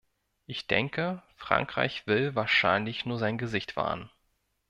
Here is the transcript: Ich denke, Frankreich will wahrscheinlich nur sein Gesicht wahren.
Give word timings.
Ich 0.47 0.65
denke, 0.65 1.21
Frankreich 1.35 2.07
will 2.07 2.33
wahrscheinlich 2.33 3.05
nur 3.05 3.19
sein 3.19 3.37
Gesicht 3.37 3.75
wahren. 3.77 4.09